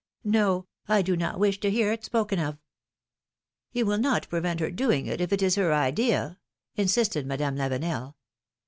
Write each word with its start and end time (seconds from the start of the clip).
No, 0.23 0.65
I 0.87 1.03
do 1.03 1.15
not 1.15 1.37
wish 1.37 1.59
to 1.59 1.69
hear 1.69 1.91
it 1.91 2.03
spoken 2.03 2.39
of!" 2.39 2.55
^^You 3.75 3.83
will 3.83 3.99
not 3.99 4.27
prevent 4.29 4.59
her 4.59 4.71
doing 4.71 5.05
it, 5.05 5.21
if 5.21 5.31
it 5.31 5.43
is 5.43 5.53
her 5.57 5.71
idea!" 5.71 6.39
insisted 6.75 7.27
Madame 7.27 7.55
Lavenel. 7.55 8.15